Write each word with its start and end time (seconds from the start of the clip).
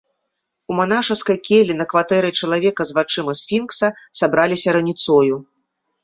У 0.71 0.75
манашаскай 0.77 1.35
келлі 1.47 1.73
на 1.81 1.85
кватэры 1.91 2.31
чалавека 2.39 2.81
з 2.91 2.95
вачыма 2.99 3.35
сфінкса 3.41 3.87
сабраліся 4.21 4.69
раніцою. 4.79 5.35